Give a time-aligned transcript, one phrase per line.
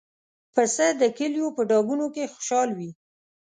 [0.53, 2.89] پسه د کلیو په ډاګونو کې خوشحال وي.